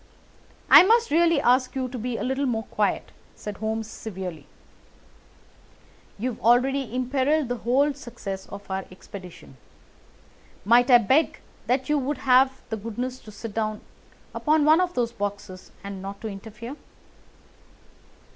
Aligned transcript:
"I 0.67 0.81
must 0.81 1.11
really 1.11 1.39
ask 1.39 1.75
you 1.75 1.87
to 1.89 1.97
be 1.99 2.17
a 2.17 2.23
little 2.23 2.47
more 2.47 2.63
quiet!" 2.63 3.11
said 3.35 3.57
Holmes 3.57 3.85
severely. 3.85 4.47
"You 6.17 6.31
have 6.31 6.41
already 6.41 6.95
imperilled 6.95 7.49
the 7.49 7.57
whole 7.57 7.93
success 7.93 8.47
of 8.47 8.71
our 8.71 8.83
expedition. 8.89 9.57
Might 10.65 10.89
I 10.89 10.97
beg 10.97 11.39
that 11.67 11.87
you 11.87 11.99
would 11.99 12.17
have 12.17 12.63
the 12.69 12.77
goodness 12.77 13.19
to 13.19 13.31
sit 13.31 13.53
down 13.53 13.81
upon 14.33 14.65
one 14.65 14.81
of 14.81 14.95
those 14.95 15.11
boxes, 15.11 15.71
and 15.83 16.01
not 16.01 16.19
to 16.21 16.27
interfere?" 16.27 16.77